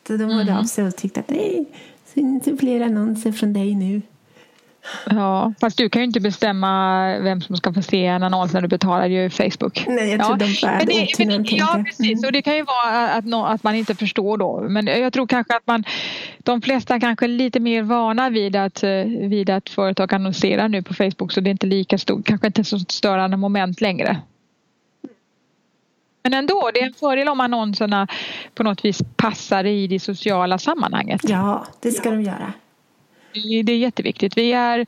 Så 0.07 0.17
de 0.17 0.23
hörde 0.23 0.51
mm. 0.51 0.57
av 0.57 0.63
sig 0.63 0.85
och 0.85 0.95
tyckte 0.95 1.19
att 1.19 1.29
nej, 1.29 1.65
syns 2.05 2.47
inte 2.47 2.57
fler 2.57 2.81
annonser 2.81 3.31
från 3.31 3.53
dig 3.53 3.75
nu. 3.75 4.01
Ja, 5.05 5.53
fast 5.61 5.77
du 5.77 5.89
kan 5.89 6.01
ju 6.01 6.05
inte 6.05 6.19
bestämma 6.19 7.03
vem 7.19 7.41
som 7.41 7.57
ska 7.57 7.73
få 7.73 7.81
se 7.81 8.05
en 8.05 8.23
annons 8.23 8.53
när 8.53 8.61
du 8.61 8.67
betalar 8.67 9.07
ju 9.07 9.29
Facebook. 9.29 9.85
Nej, 9.87 10.09
jag 10.09 10.19
tror 10.19 10.37
ja. 10.39 10.45
de 10.45 10.67
men 10.67 10.87
det, 10.87 11.25
men, 11.25 11.45
Ja, 11.45 11.83
precis. 11.85 12.25
Och 12.25 12.31
det 12.31 12.41
kan 12.41 12.55
ju 12.55 12.63
vara 12.63 13.09
att, 13.09 13.53
att 13.53 13.63
man 13.63 13.75
inte 13.75 13.95
förstår 13.95 14.37
då. 14.37 14.65
Men 14.69 14.87
jag 14.87 15.13
tror 15.13 15.27
kanske 15.27 15.55
att 15.55 15.67
man 15.67 15.83
de 16.39 16.61
flesta 16.61 16.99
kanske 16.99 17.25
är 17.25 17.27
lite 17.27 17.59
mer 17.59 17.83
vana 17.83 18.29
vid 18.29 18.55
att, 18.55 18.83
eh, 18.83 19.05
vid 19.05 19.49
att 19.49 19.69
företag 19.69 20.13
annonserar 20.13 20.69
nu 20.69 20.81
på 20.81 20.93
Facebook 20.93 21.31
så 21.31 21.41
det 21.41 21.49
är 21.49 21.51
inte 21.51 21.67
lika 21.67 21.97
stort, 21.97 22.25
kanske 22.25 22.47
inte 22.47 22.63
så 22.63 22.79
störande 22.79 23.37
moment 23.37 23.81
längre. 23.81 24.21
Men 26.23 26.33
ändå, 26.33 26.71
det 26.73 26.79
är 26.79 26.85
en 26.85 26.93
fördel 26.93 27.29
om 27.29 27.39
annonserna 27.39 28.07
på 28.55 28.63
något 28.63 28.85
vis 28.85 29.01
passar 29.15 29.63
i 29.63 29.87
det 29.87 29.99
sociala 29.99 30.57
sammanhanget. 30.57 31.21
Ja, 31.23 31.65
det 31.81 31.91
ska 31.91 32.11
de 32.11 32.21
göra. 32.21 32.53
Det 33.33 33.71
är 33.71 33.77
jätteviktigt. 33.77 34.37
Vi 34.37 34.53
är, 34.53 34.85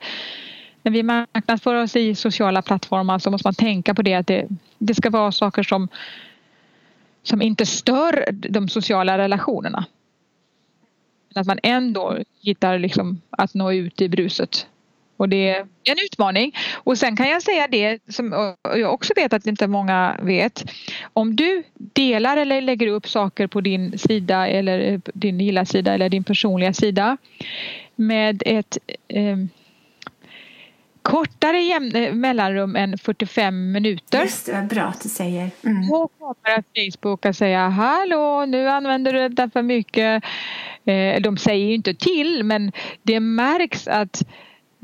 när 0.82 0.92
vi 0.92 1.02
marknadsför 1.02 1.74
oss 1.74 1.96
i 1.96 2.14
sociala 2.14 2.62
plattformar 2.62 3.18
så 3.18 3.30
måste 3.30 3.46
man 3.46 3.54
tänka 3.54 3.94
på 3.94 4.02
det 4.02 4.14
att 4.14 4.26
det, 4.26 4.48
det 4.78 4.94
ska 4.94 5.10
vara 5.10 5.32
saker 5.32 5.62
som, 5.62 5.88
som 7.22 7.42
inte 7.42 7.66
stör 7.66 8.24
de 8.32 8.68
sociala 8.68 9.18
relationerna. 9.18 9.86
Att 11.34 11.46
man 11.46 11.58
ändå 11.62 12.18
hittar 12.42 12.78
liksom 12.78 13.20
att 13.30 13.54
nå 13.54 13.72
ut 13.72 14.00
i 14.00 14.08
bruset. 14.08 14.66
Och 15.16 15.28
det 15.28 15.48
är 15.48 15.60
en 15.60 15.96
utmaning. 16.12 16.54
Och 16.74 16.98
sen 16.98 17.16
kan 17.16 17.28
jag 17.28 17.42
säga 17.42 17.68
det 17.70 17.98
som 18.08 18.54
jag 18.62 18.94
också 18.94 19.12
vet 19.16 19.32
att 19.32 19.46
inte 19.46 19.66
många 19.66 20.16
vet. 20.22 20.64
Om 21.12 21.36
du 21.36 21.62
delar 21.76 22.36
eller 22.36 22.60
lägger 22.60 22.86
upp 22.86 23.08
saker 23.08 23.46
på 23.46 23.60
din 23.60 23.98
sida 23.98 24.48
eller 24.48 25.00
din 25.04 25.40
gilla-sida 25.40 25.94
eller 25.94 26.08
din 26.08 26.24
personliga 26.24 26.72
sida 26.72 27.16
med 27.96 28.42
ett 28.46 28.78
eh, 29.08 29.36
kortare 31.02 31.58
jäm- 31.58 32.12
mellanrum 32.12 32.76
än 32.76 32.98
45 32.98 33.72
minuter. 33.72 34.22
Just 34.22 34.46
det, 34.46 34.66
bra 34.70 34.82
att 34.82 35.02
du 35.02 35.08
säger. 35.08 35.50
Mm. 35.64 35.88
Då 35.88 36.08
kommer 36.18 36.64
Facebook 36.90 37.26
att 37.26 37.36
säga 37.36 37.68
hallå 37.68 38.44
nu 38.46 38.68
använder 38.68 39.12
du 39.12 39.28
detta 39.28 39.50
för 39.50 39.62
mycket. 39.62 40.24
Eh, 40.84 41.20
de 41.20 41.36
säger 41.36 41.66
ju 41.66 41.74
inte 41.74 41.94
till 41.94 42.44
men 42.44 42.72
det 43.02 43.20
märks 43.20 43.88
att 43.88 44.22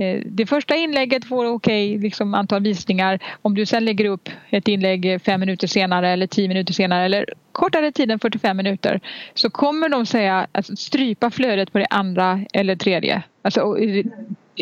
Eh, 0.02 0.22
det 0.26 0.46
första 0.46 0.76
inlägget 0.76 1.24
får 1.24 1.44
okej 1.44 1.90
okay, 1.90 2.02
liksom 2.02 2.34
antal 2.34 2.62
visningar. 2.62 3.18
Om 3.42 3.54
du 3.54 3.66
sen 3.66 3.84
lägger 3.84 4.04
upp 4.04 4.28
ett 4.50 4.68
inlägg 4.68 5.12
eh, 5.12 5.18
fem 5.18 5.40
minuter 5.40 5.66
senare 5.66 6.08
eller 6.08 6.26
tio 6.26 6.48
minuter 6.48 6.74
senare 6.74 7.04
eller 7.04 7.26
kortare 7.52 7.92
tid 7.92 8.10
än 8.10 8.18
45 8.18 8.56
minuter 8.56 9.00
så 9.34 9.50
kommer 9.50 9.88
de 9.88 10.06
säga 10.06 10.46
att 10.52 10.78
strypa 10.78 11.30
flödet 11.30 11.72
på 11.72 11.78
det 11.78 11.86
andra 11.90 12.40
eller 12.52 12.76
tredje. 12.76 13.22
Alltså, 13.42 13.78
eh, 13.78 14.04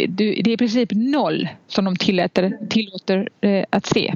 det 0.08 0.24
är 0.24 0.48
i 0.48 0.56
princip 0.56 0.88
noll 0.92 1.48
som 1.66 1.84
de 1.84 1.96
tillåter, 1.96 2.58
tillåter 2.68 3.28
att 3.70 3.86
se 3.86 4.14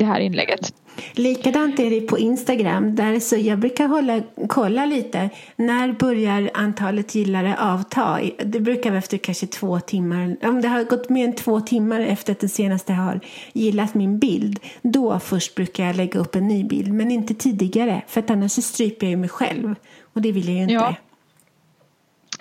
det 0.00 0.06
här 0.06 0.20
inlägget. 0.20 0.74
Likadant 1.12 1.80
är 1.80 1.90
det 1.90 2.00
på 2.00 2.18
Instagram. 2.18 2.96
Där 2.96 3.20
så 3.20 3.36
jag 3.36 3.58
brukar 3.58 3.88
hålla, 3.88 4.22
kolla 4.48 4.86
lite. 4.86 5.30
När 5.56 5.92
börjar 5.92 6.50
antalet 6.54 7.14
gillare 7.14 7.56
avta? 7.58 8.20
Det 8.44 8.60
brukar 8.60 8.90
vara 8.90 8.98
efter 8.98 9.18
kanske 9.18 9.46
två 9.46 9.80
timmar. 9.80 10.36
Om 10.42 10.60
det 10.60 10.68
har 10.68 10.84
gått 10.84 11.08
mer 11.08 11.24
än 11.24 11.34
två 11.34 11.60
timmar 11.60 12.00
efter 12.00 12.32
att 12.32 12.40
den 12.40 12.48
senaste 12.48 12.92
har 12.92 13.20
gillat 13.52 13.94
min 13.94 14.18
bild. 14.18 14.60
Då 14.82 15.18
först 15.18 15.54
brukar 15.54 15.86
jag 15.86 15.96
lägga 15.96 16.20
upp 16.20 16.34
en 16.34 16.48
ny 16.48 16.64
bild. 16.64 16.92
Men 16.92 17.10
inte 17.10 17.34
tidigare. 17.34 18.02
För 18.08 18.20
att 18.20 18.30
annars 18.30 18.52
så 18.52 18.62
stryper 18.62 19.06
jag 19.06 19.18
mig 19.18 19.28
själv. 19.28 19.74
Och 20.02 20.22
det 20.22 20.32
vill 20.32 20.48
jag 20.48 20.56
ju 20.56 20.62
inte. 20.62 20.74
Ja. 20.74 20.94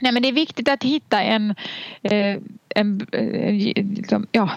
Nej 0.01 0.11
men 0.11 0.21
det 0.21 0.29
är 0.29 0.33
viktigt 0.33 0.69
att 0.69 0.83
hitta 0.83 1.21
en, 1.21 1.55
eh, 2.01 2.37
en, 2.69 3.07
en 3.11 3.57
liksom, 3.75 4.27
ja, 4.31 4.49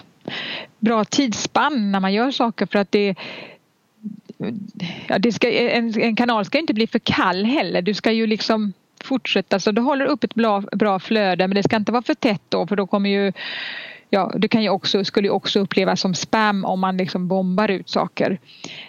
bra 0.79 1.05
tidsspann 1.05 1.91
när 1.91 1.99
man 1.99 2.13
gör 2.13 2.31
saker 2.31 2.65
för 2.65 2.79
att 2.79 2.91
det 2.91 3.15
ja, 5.07 5.19
det 5.19 5.31
ska, 5.31 5.51
en, 5.51 5.99
en, 5.99 6.15
kanal 6.15 6.45
ska 6.45 6.57
inte 6.59 6.73
bli 6.73 6.87
för 6.87 6.99
kall 6.99 7.45
heller. 7.45 7.81
Du 7.81 7.93
ska 7.93 8.11
ju 8.11 8.27
liksom 8.27 8.73
fortsätta 9.03 9.59
så 9.59 9.71
du 9.71 9.81
håller 9.81 10.05
upp 10.05 10.23
ett 10.23 10.35
bra, 10.35 10.61
bra 10.61 10.99
flöde 10.99 11.47
men 11.47 11.55
det 11.55 11.63
ska 11.63 11.75
inte 11.75 11.91
vara 11.91 12.03
för 12.03 12.13
tätt 12.13 12.41
då 12.49 12.67
för 12.67 12.75
då 12.75 12.87
kommer 12.87 13.09
ju 13.09 13.31
Ja, 14.09 14.31
det 14.35 14.47
kan 14.47 14.63
ju 14.63 14.69
också, 14.69 15.05
skulle 15.05 15.27
ju 15.27 15.31
också 15.31 15.59
upplevas 15.59 16.01
som 16.01 16.13
spam 16.15 16.65
om 16.65 16.79
man 16.79 16.97
liksom 16.97 17.27
bombar 17.27 17.71
ut 17.71 17.89
saker. 17.89 18.39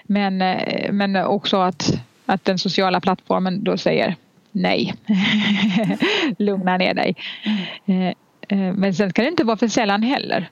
Men, 0.02 0.42
eh, 0.42 0.92
men 0.92 1.16
också 1.16 1.56
att, 1.56 2.02
att 2.26 2.44
den 2.44 2.58
sociala 2.58 3.00
plattformen 3.00 3.64
då 3.64 3.76
säger 3.76 4.16
nej. 4.52 4.94
Lugna 6.38 6.76
ner 6.76 6.94
dig. 6.94 7.16
Mm. 7.86 8.02
Eh, 8.02 8.14
eh, 8.48 8.74
men 8.74 8.94
sen 8.94 9.10
ska 9.10 9.22
det 9.22 9.28
inte 9.28 9.44
vara 9.44 9.56
för 9.56 9.68
sällan 9.68 10.02
heller. 10.02 10.50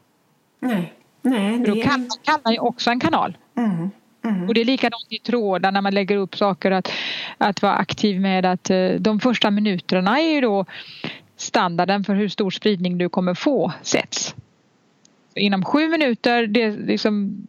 Nej. 0.62 0.92
Nej 1.23 1.59
det... 1.59 1.66
Då 1.66 1.83
kan 1.83 2.09
man 2.45 2.52
ju 2.52 2.59
också 2.59 2.90
en 2.90 3.00
kanal. 3.00 3.37
Mm. 3.57 3.90
Mm. 4.25 4.49
Och 4.49 4.54
det 4.54 4.61
är 4.61 4.64
likadant 4.64 5.07
i 5.11 5.19
trådar 5.19 5.73
när 5.73 5.81
man 5.81 5.95
lägger 5.95 6.16
upp 6.16 6.37
saker 6.37 6.71
att, 6.71 6.92
att 7.38 7.62
vara 7.62 7.75
aktiv 7.75 8.21
med 8.21 8.47
att 8.47 8.71
eh, 8.71 8.88
de 8.88 9.21
första 9.21 9.50
minuterna 9.50 10.21
är 10.21 10.35
ju 10.35 10.40
då 10.40 10.64
standarden 11.37 12.04
för 12.04 12.14
hur 12.14 12.28
stor 12.28 12.50
spridning 12.50 12.99
du 12.99 13.09
kommer 13.09 13.35
få 13.35 13.73
sätts. 13.83 14.35
Inom 15.35 15.64
sju 15.64 15.88
minuter, 15.88 16.47
det 16.47 16.71
liksom, 16.71 17.47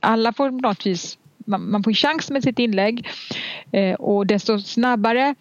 alla 0.00 0.32
får 0.32 0.50
på 0.50 0.56
något 0.56 0.86
vis 0.86 1.18
man, 1.48 1.70
man 1.70 1.82
får 1.82 1.92
chans 1.92 2.30
med 2.30 2.42
sitt 2.42 2.58
inlägg 2.58 3.08
eh, 3.72 3.94
och 3.94 4.26
desto 4.26 4.58
snabbare 4.58 5.34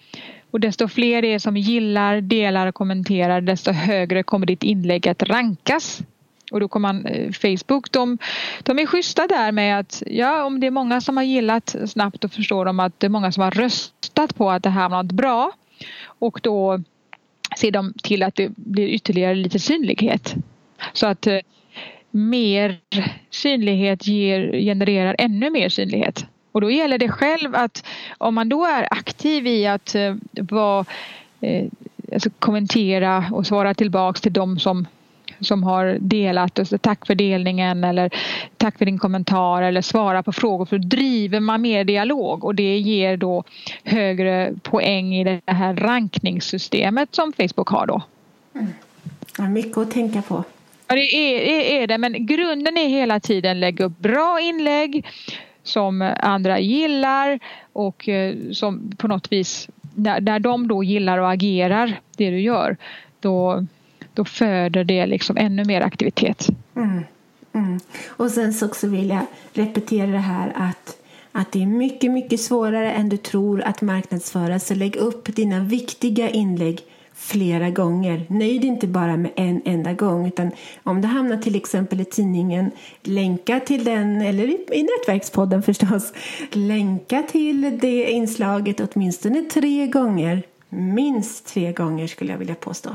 och 0.52 0.60
desto 0.60 0.88
fler 0.88 1.22
det 1.22 1.34
är 1.34 1.40
som 1.40 1.58
gillar, 1.58 2.22
delar 2.22 2.68
och 2.68 2.76
kommenterar 2.76 3.42
desto 3.42 3.72
högre 3.72 4.24
kommer 4.24 4.46
ditt 4.46 4.64
inlägg 4.64 5.08
att 5.08 5.24
rankas 5.24 6.02
och 6.52 6.60
då 6.60 6.68
kommer 6.68 6.94
man, 6.94 7.06
eh, 7.06 7.32
Facebook, 7.32 7.92
de, 7.92 8.18
de 8.64 8.80
är 8.80 8.86
schyssta 8.86 9.28
där 9.28 9.52
med 9.52 9.80
att 9.80 10.04
ja, 10.06 10.44
om 10.44 10.60
det 10.60 10.68
är 10.68 10.72
många 10.72 11.02
som 11.02 11.18
har 11.18 11.24
gillat 11.24 11.76
snabbt 11.86 12.22
då 12.22 12.28
förstår 12.28 12.66
de 12.66 12.80
att 12.80 13.00
det 13.00 13.08
är 13.08 13.10
många 13.10 13.32
som 13.32 13.44
har 13.44 13.52
röstat 13.52 14.36
på 14.36 14.52
att 14.52 14.64
det 14.64 14.70
här 14.70 14.90
var 14.90 15.04
något 15.04 15.12
bra. 15.12 15.52
Och 16.04 16.40
då 16.44 16.80
ser 17.58 17.72
de 17.72 17.94
till 18.04 18.24
att 18.24 18.36
det 18.36 18.50
blir 18.56 18.88
ytterligare 18.88 19.36
lite 19.36 19.60
synlighet. 19.60 20.36
Så 20.94 21.08
att 21.08 21.28
eh, 21.28 21.40
mer 22.12 22.78
synlighet 23.30 24.08
ger, 24.08 24.62
genererar 24.62 25.16
ännu 25.20 25.50
mer 25.50 25.70
synlighet. 25.70 26.26
Och 26.52 26.62
då 26.62 26.72
gäller 26.72 26.98
det 26.98 27.10
själv 27.10 27.56
att 27.56 27.86
om 28.18 28.36
man 28.36 28.50
då 28.50 28.66
är 28.66 28.88
aktiv 28.94 29.48
i 29.48 29.68
att 29.68 29.96
eh, 29.96 30.16
vara, 30.32 30.86
eh, 31.42 31.66
alltså 32.14 32.30
kommentera 32.40 33.26
och 33.32 33.48
svara 33.48 33.74
tillbaks 33.74 34.22
till 34.22 34.34
de 34.34 34.60
som 34.60 34.88
som 35.40 35.64
har 35.64 35.98
delat 36.02 36.60
och 36.60 36.68
så, 36.68 36.78
tack 36.78 37.08
för 37.08 37.16
delningen 37.16 37.84
eller 37.84 38.10
tack 38.58 38.78
för 38.78 38.86
din 38.86 39.00
kommentar 39.00 39.62
eller 39.62 39.82
svara 39.82 40.24
på 40.24 40.32
frågor 40.32 40.66
för 40.66 40.78
då 40.78 40.88
driver 40.88 41.40
man 41.40 41.62
mer 41.62 41.84
dialog 41.84 42.44
och 42.44 42.56
det 42.56 42.78
ger 42.78 43.18
då 43.18 43.44
högre 43.84 44.54
poäng 44.64 45.16
i 45.16 45.24
det 45.24 45.42
här 45.46 45.76
rankningssystemet 45.76 47.16
som 47.16 47.34
Facebook 47.34 47.70
har 47.70 47.88
då. 47.88 48.02
Mm. 48.56 48.68
Ja, 49.38 49.50
mycket 49.50 49.78
att 49.78 49.92
tänka 49.92 50.22
på. 50.22 50.44
Ja, 50.88 50.96
det 50.96 51.16
är, 51.16 51.82
är 51.82 51.88
det, 51.88 51.98
men 51.98 52.26
grunden 52.26 52.78
är 52.78 52.88
hela 52.88 53.20
tiden 53.20 53.60
lägga 53.60 53.86
upp 53.86 54.00
bra 54.00 54.40
inlägg 54.42 55.06
som 55.64 56.14
andra 56.20 56.60
gillar 56.60 57.40
och 57.74 58.10
eh, 58.10 58.36
som 58.52 58.92
på 58.98 59.08
något 59.08 59.32
vis 59.32 59.70
när, 59.96 60.22
när 60.22 60.40
de 60.40 60.68
då 60.68 60.84
gillar 60.84 61.18
och 61.18 61.32
agerar 61.32 62.00
det 62.18 62.30
du 62.30 62.40
gör 62.40 62.78
då 63.20 63.66
då 64.18 64.26
föder 64.26 64.84
det 64.84 65.06
liksom 65.06 65.38
ännu 65.38 65.66
mer 65.66 65.82
aktivitet. 65.82 66.48
Mm. 66.76 67.04
Mm. 67.54 67.80
Och 68.08 68.32
sen 68.32 68.54
så 68.54 68.66
också 68.66 68.88
vill 68.88 69.10
jag 69.10 69.26
repetera 69.54 70.08
det 70.08 70.18
här 70.18 70.54
att, 70.56 70.98
att 71.32 71.52
det 71.52 71.62
är 71.62 71.68
mycket, 71.68 72.12
mycket 72.12 72.42
svårare 72.42 72.92
än 72.92 73.10
du 73.10 73.18
tror 73.18 73.62
att 73.62 73.82
marknadsföra. 73.82 74.60
Så 74.60 74.76
lägg 74.76 74.96
upp 74.96 75.36
dina 75.36 75.60
viktiga 75.60 76.30
inlägg 76.30 76.82
flera 77.14 77.70
gånger. 77.70 78.26
Nöj 78.30 78.60
dig 78.60 78.68
inte 78.68 78.88
bara 78.88 79.18
med 79.18 79.32
en 79.36 79.62
enda 79.66 79.94
gång. 79.94 80.28
Utan 80.28 80.52
om 80.84 81.02
det 81.02 81.08
hamnar 81.08 81.38
till 81.38 81.56
exempel 81.56 82.02
i 82.02 82.06
tidningen, 82.06 82.72
länka 83.04 83.60
till 83.60 83.84
den, 83.84 84.22
eller 84.22 84.44
i, 84.44 84.66
i 84.72 84.84
nätverkspodden 84.84 85.64
förstås. 85.64 86.14
Länka 86.52 87.24
till 87.24 87.80
det 87.82 88.12
inslaget 88.12 88.80
åtminstone 88.80 89.42
tre 89.42 89.88
gånger. 89.88 90.44
Minst 90.70 91.48
tre 91.48 91.72
gånger 91.72 92.08
skulle 92.08 92.32
jag 92.32 92.40
vilja 92.40 92.56
påstå. 92.56 92.90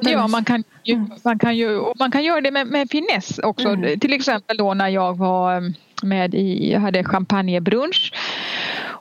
Ja, 0.00 0.28
man 0.28 0.44
kan, 0.44 0.64
ju, 0.84 0.94
mm. 0.94 1.10
man, 1.24 1.38
kan 1.38 1.56
ju, 1.56 1.82
man 1.98 2.10
kan 2.10 2.24
göra 2.24 2.40
det 2.40 2.50
med, 2.50 2.66
med 2.66 2.90
finess 2.90 3.38
också. 3.38 3.68
Mm. 3.68 4.00
Till 4.00 4.12
exempel 4.12 4.56
då 4.56 4.74
när 4.74 4.88
jag 4.88 5.18
var 5.18 5.56
mm, 5.56 5.74
med 6.02 6.34
i, 6.34 6.72
jag 6.72 6.80
hade 6.80 7.04
champagnebrunch 7.04 8.12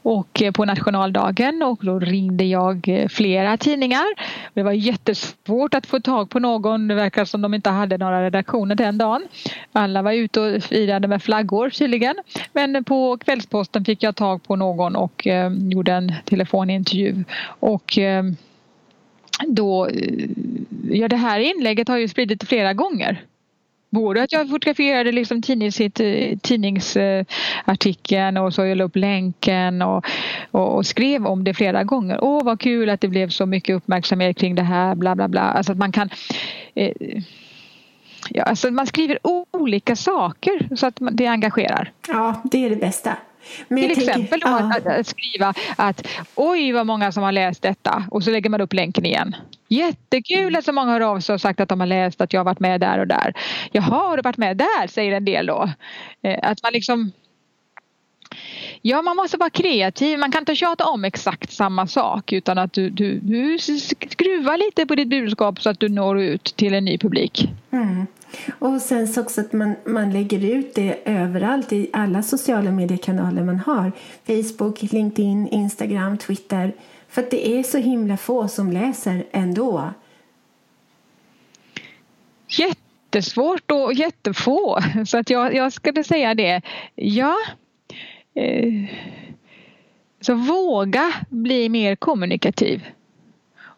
och 0.03 0.41
eh, 0.41 0.51
på 0.51 0.65
nationaldagen 0.65 1.63
och 1.63 1.79
då 1.81 1.99
ringde 1.99 2.43
jag 2.43 2.87
eh, 2.87 3.07
flera 3.07 3.57
tidningar. 3.57 4.05
Det 4.53 4.63
var 4.63 4.71
jättesvårt 4.71 5.73
att 5.73 5.85
få 5.85 5.99
tag 5.99 6.29
på 6.29 6.39
någon. 6.39 6.87
Det 6.87 6.95
verkar 6.95 7.25
som 7.25 7.41
de 7.41 7.53
inte 7.53 7.69
hade 7.69 7.97
några 7.97 8.23
redaktioner 8.23 8.75
den 8.75 8.97
dagen. 8.97 9.27
Alla 9.71 10.01
var 10.01 10.11
ute 10.11 10.39
och 10.39 10.63
firade 10.63 11.07
med 11.07 11.23
flaggor 11.23 11.69
tydligen. 11.69 12.15
Men 12.53 12.83
på 12.83 13.17
Kvällsposten 13.17 13.85
fick 13.85 14.03
jag 14.03 14.15
tag 14.15 14.43
på 14.43 14.55
någon 14.55 14.95
och 14.95 15.27
eh, 15.27 15.51
gjorde 15.53 15.91
en 15.91 16.13
telefonintervju. 16.25 17.23
Och 17.59 17.97
eh, 17.97 18.23
då, 19.47 19.89
ja 20.91 21.07
det 21.07 21.15
här 21.15 21.39
inlägget 21.39 21.87
har 21.87 21.97
ju 21.97 22.07
spridit 22.07 22.43
flera 22.43 22.73
gånger. 22.73 23.25
Både 23.89 24.23
att 24.23 24.31
jag 24.31 24.49
fotograferade 24.49 25.11
liksom 25.11 25.41
tidnings, 25.41 25.79
eh, 25.79 26.37
tidningsartikeln 26.37 28.37
och 28.37 28.53
så 28.53 28.65
jag 28.65 28.77
la 28.77 28.83
upp 28.83 28.95
länken 28.95 29.81
och, 29.81 30.05
och, 30.51 30.75
och, 30.75 30.85
skrev 30.85 31.25
om 31.25 31.43
det 31.43 31.53
flera 31.53 31.83
gånger. 31.83 32.19
Åh 32.21 32.43
vad 32.43 32.59
kul 32.59 32.89
att 32.89 33.01
det 33.01 33.07
blev 33.07 33.29
så 33.29 33.45
mycket 33.45 33.75
uppmärksamhet 33.75 34.37
kring 34.37 34.55
det 34.55 34.63
här 34.63 34.95
bla 34.95 35.15
bla 35.15 35.27
bla. 35.27 35.41
Alltså 35.41 35.71
att 35.71 35.77
man 35.77 35.91
kan 35.91 36.09
eh, 36.75 36.93
ja, 38.29 38.43
alltså 38.43 38.71
man 38.71 38.87
skriver 38.87 39.19
olika 39.51 39.95
saker 39.95 40.75
så 40.75 40.87
att 40.87 40.97
det 41.11 41.27
engagerar. 41.27 41.91
Ja, 42.07 42.41
det 42.43 42.65
är 42.65 42.69
det 42.69 42.75
bästa. 42.75 43.17
Men 43.67 43.89
Till 43.89 43.91
exempel 43.91 44.41
tänker, 44.41 44.77
att, 44.77 44.99
att, 44.99 45.07
skriva 45.07 45.53
att 45.75 46.07
oj 46.35 46.71
vad 46.71 46.85
många 46.85 47.11
som 47.11 47.23
har 47.23 47.31
läst 47.31 47.61
detta 47.61 48.03
och 48.11 48.23
så 48.23 48.31
lägger 48.31 48.49
man 48.49 48.61
upp 48.61 48.73
länken 48.73 49.05
igen. 49.05 49.35
Jättekul 49.67 50.55
att 50.55 50.65
så 50.65 50.71
många 50.71 50.91
har 50.91 51.01
av 51.01 51.19
sig 51.19 51.33
och 51.33 51.41
sagt 51.41 51.59
att 51.59 51.69
de 51.69 51.79
har 51.79 51.87
läst 51.87 52.21
att 52.21 52.33
jag 52.33 52.39
har 52.39 52.45
varit 52.45 52.59
med 52.59 52.81
där 52.81 52.99
och 52.99 53.07
där. 53.07 53.33
Jaha, 53.71 54.07
har 54.07 54.17
du 54.17 54.21
varit 54.21 54.37
med 54.37 54.57
där? 54.57 54.87
säger 54.87 55.11
en 55.11 55.25
del 55.25 55.45
då. 55.45 55.69
Eh, 56.23 56.39
att 56.41 56.63
man 56.63 56.73
liksom 56.73 57.11
Ja, 58.81 59.01
man 59.01 59.15
måste 59.15 59.37
vara 59.37 59.49
kreativ. 59.49 60.19
Man 60.19 60.31
kan 60.31 60.41
inte 60.41 60.55
tjata 60.55 60.85
om 60.85 61.05
exakt 61.05 61.51
samma 61.51 61.87
sak 61.87 62.33
utan 62.33 62.57
att 62.57 62.73
du, 62.73 62.89
du, 62.89 63.19
du 63.19 63.59
skruvar 63.59 64.57
lite 64.57 64.85
på 64.85 64.95
ditt 64.95 65.09
budskap 65.09 65.61
så 65.61 65.69
att 65.69 65.79
du 65.79 65.89
når 65.89 66.21
ut 66.21 66.43
till 66.43 66.73
en 66.73 66.85
ny 66.85 66.97
publik. 66.97 67.49
Mm. 67.71 68.07
Och 68.59 68.81
sen 68.81 69.07
så 69.07 69.21
också 69.21 69.41
att 69.41 69.53
man, 69.53 69.75
man 69.85 70.13
lägger 70.13 70.45
ut 70.45 70.75
det 70.75 70.99
överallt 71.05 71.73
i 71.73 71.89
alla 71.93 72.23
sociala 72.23 72.71
mediekanaler 72.71 73.43
man 73.43 73.59
har. 73.59 73.91
Facebook, 74.25 74.81
LinkedIn, 74.81 75.47
Instagram, 75.47 76.17
Twitter. 76.17 76.73
För 77.09 77.21
att 77.21 77.31
det 77.31 77.49
är 77.49 77.63
så 77.63 77.77
himla 77.77 78.17
få 78.17 78.47
som 78.47 78.71
läser 78.71 79.23
ändå. 79.31 79.93
Jättesvårt 82.47 83.71
och 83.71 83.93
jättefå. 83.93 84.79
Så 85.05 85.17
att 85.17 85.29
jag, 85.29 85.55
jag 85.55 85.73
skulle 85.73 86.03
säga 86.03 86.35
det. 86.35 86.61
Ja. 86.95 87.35
Eh, 88.35 88.83
så 90.21 90.33
våga 90.33 91.13
bli 91.29 91.69
mer 91.69 91.95
kommunikativ. 91.95 92.81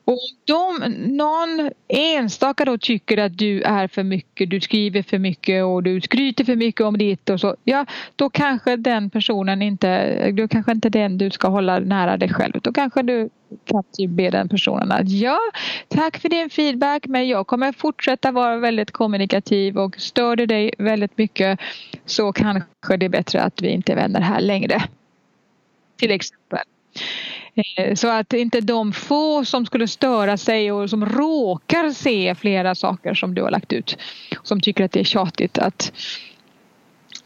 Och 0.05 0.55
om 0.55 0.93
någon 0.97 1.71
enstaka 1.87 2.65
då 2.65 2.77
tycker 2.77 3.17
att 3.17 3.37
du 3.37 3.61
är 3.61 3.87
för 3.87 4.03
mycket, 4.03 4.49
du 4.49 4.61
skriver 4.61 5.01
för 5.01 5.19
mycket 5.19 5.63
och 5.63 5.83
du 5.83 6.01
skryter 6.01 6.43
för 6.43 6.55
mycket 6.55 6.81
om 6.81 6.97
ditt 6.97 7.29
och 7.29 7.39
så, 7.39 7.55
ja 7.63 7.85
då 8.15 8.29
kanske 8.29 8.75
den 8.75 9.09
personen 9.09 9.61
inte, 9.61 10.31
då 10.31 10.47
kanske 10.47 10.71
inte 10.71 10.89
den 10.89 11.17
du 11.17 11.31
ska 11.31 11.47
hålla 11.47 11.79
nära 11.79 12.17
dig 12.17 12.33
själv. 12.33 12.53
Då 12.61 12.73
kanske 12.73 13.01
du 13.01 13.29
kan 13.65 13.83
typ 13.97 14.09
be 14.09 14.29
den 14.29 14.49
personen 14.49 14.91
att 14.91 15.09
ja, 15.09 15.39
tack 15.87 16.17
för 16.17 16.29
din 16.29 16.49
feedback 16.49 17.07
men 17.07 17.27
jag 17.27 17.47
kommer 17.47 17.71
fortsätta 17.71 18.31
vara 18.31 18.57
väldigt 18.57 18.91
kommunikativ 18.91 19.77
och 19.77 19.95
stör 19.99 20.35
det 20.35 20.45
dig 20.45 20.73
väldigt 20.77 21.17
mycket 21.17 21.59
så 22.05 22.33
kanske 22.33 22.97
det 22.97 23.05
är 23.05 23.09
bättre 23.09 23.41
att 23.41 23.61
vi 23.61 23.69
inte 23.69 23.91
är 23.91 23.95
vänner 23.95 24.21
här 24.21 24.41
längre. 24.41 24.83
Till 25.97 26.11
exempel. 26.11 26.59
Eh, 27.55 27.95
så 27.95 28.07
att 28.07 28.33
inte 28.33 28.61
de 28.61 28.93
få 28.93 29.45
som 29.45 29.65
skulle 29.65 29.87
störa 29.87 30.37
sig 30.37 30.71
och 30.71 30.89
som 30.89 31.05
råkar 31.05 31.91
se 31.91 32.35
flera 32.35 32.75
saker 32.75 33.13
som 33.13 33.35
du 33.35 33.41
har 33.41 33.51
lagt 33.51 33.73
ut 33.73 33.97
som 34.43 34.61
tycker 34.61 34.83
att 34.83 34.91
det 34.91 34.99
är 34.99 35.03
tjatigt 35.03 35.57
att 35.57 35.93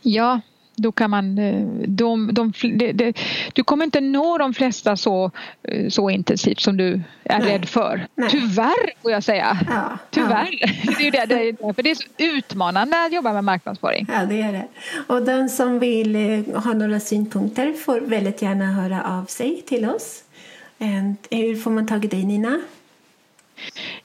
ja, 0.01 0.41
då 0.77 0.91
kan 0.91 1.09
man, 1.09 1.37
eh, 1.37 1.67
de, 1.87 2.33
de, 2.33 2.53
de, 2.93 3.13
du 3.53 3.63
kommer 3.63 3.85
inte 3.85 4.01
nå 4.01 4.37
de 4.37 4.53
flesta 4.53 4.97
så, 4.97 5.31
eh, 5.63 5.89
så 5.89 6.09
intensivt 6.09 6.59
som 6.59 6.77
du 6.77 7.01
är 7.23 7.39
Nej. 7.39 7.51
rädd 7.51 7.69
för. 7.69 8.07
Nej. 8.15 8.29
Tyvärr 8.29 9.01
får 9.01 9.11
jag 9.11 9.23
säga. 9.23 9.57
Ja, 9.69 9.97
Tyvärr. 10.09 10.57
Ja. 10.61 10.67
Det, 10.97 11.07
är 11.07 11.11
det, 11.11 11.25
det, 11.25 11.49
är, 11.49 11.73
för 11.73 11.83
det 11.83 11.91
är 11.91 11.95
så 11.95 12.07
utmanande 12.17 13.05
att 13.05 13.13
jobba 13.13 13.33
med 13.33 13.43
marknadsföring. 13.43 14.07
Ja, 14.13 14.25
det 14.25 14.41
är 14.41 14.51
det. 14.51 14.67
Och 15.07 15.21
den 15.21 15.49
som 15.49 15.79
vill 15.79 16.15
eh, 16.15 16.61
ha 16.63 16.73
några 16.73 16.99
synpunkter 16.99 17.73
får 17.73 17.99
väldigt 17.99 18.41
gärna 18.41 18.65
höra 18.65 19.03
av 19.03 19.25
sig 19.25 19.61
till 19.61 19.85
oss. 19.89 20.23
Hur 21.29 21.55
får 21.55 21.71
man 21.71 21.87
tag 21.87 22.05
i 22.05 22.07
dig 22.07 22.25
Nina? 22.25 22.59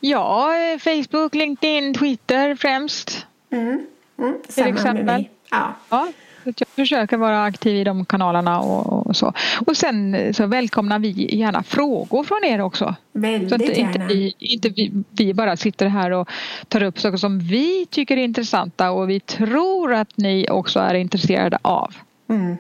Ja, 0.01 0.51
Facebook, 0.79 1.35
LinkedIn, 1.35 1.95
Twitter 1.95 2.55
främst. 2.55 3.27
Mm. 3.51 3.87
Mm, 4.19 4.35
till 4.49 4.67
exempel. 4.67 5.29
Ja. 5.51 5.75
ja. 5.89 6.09
Jag 6.45 6.69
försöker 6.69 7.17
vara 7.17 7.45
aktiv 7.45 7.77
i 7.77 7.85
de 7.85 8.05
kanalerna 8.05 8.61
och, 8.61 9.07
och, 9.07 9.17
så. 9.17 9.33
Och 9.67 9.77
sen 9.77 10.35
så 10.35 10.47
välkomnar 10.47 10.99
vi 10.99 11.37
gärna 11.37 11.63
frågor 11.63 12.25
från 12.25 12.45
er 12.45 12.61
också. 12.61 12.95
Väldigt 13.13 13.49
så 13.49 13.55
att 13.55 13.63
inte 13.63 13.81
gärna. 13.81 14.07
Vi, 14.07 14.35
inte 14.39 14.69
vi, 14.69 14.93
vi, 15.11 15.35
bara 15.35 15.57
sitter 15.57 15.87
här 15.87 16.11
och 16.11 16.29
tar 16.69 16.83
upp 16.83 17.01
saker 17.01 17.17
som 17.17 17.39
vi 17.39 17.87
tycker 17.91 18.17
är 18.17 18.25
intressanta 18.25 18.91
och 18.91 19.11
vi 19.11 19.21
tror 19.21 19.93
att 19.95 20.17
ni 20.17 20.47
också 20.51 20.81
är 20.81 20.95
intresserade 20.95 21.59
av. 21.63 21.95
Mm. 22.29 22.57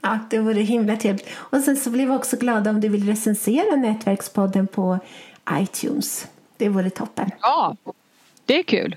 Ja, 0.00 0.18
det 0.30 0.38
vore 0.38 0.60
himla 0.60 0.96
trevligt. 0.96 1.28
Och 1.34 1.60
sen 1.60 1.76
så 1.76 1.90
blir 1.90 2.06
vi 2.06 2.12
också 2.12 2.36
glada 2.36 2.70
om 2.70 2.80
du 2.80 2.88
vill 2.88 3.06
recensera 3.06 3.76
Nätverkspodden 3.76 4.66
på 4.66 4.98
iTunes. 5.50 6.26
Det 6.56 6.68
vore 6.68 6.90
toppen. 6.90 7.30
Ja, 7.40 7.76
det 8.44 8.58
är 8.58 8.62
kul. 8.62 8.96